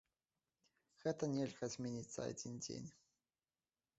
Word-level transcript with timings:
Гэта 1.03 1.23
нельга 1.33 1.69
змяніць 1.75 2.09
за 2.15 2.23
адзін 2.31 2.55
дзень. 2.65 2.89